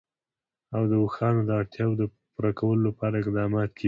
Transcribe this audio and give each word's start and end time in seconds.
د 0.89 0.91
اوښانو 1.03 1.41
د 1.45 1.49
اړتیاوو 1.59 2.11
پوره 2.33 2.51
کولو 2.59 2.81
لپاره 2.89 3.15
اقدامات 3.17 3.69
کېږي. 3.71 3.79